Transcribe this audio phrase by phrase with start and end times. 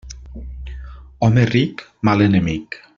[1.27, 2.81] Home ric, mal enemic.